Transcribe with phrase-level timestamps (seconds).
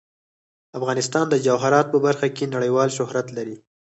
[0.77, 3.55] افغانستان د جواهرات په برخه کې نړیوال شهرت لري.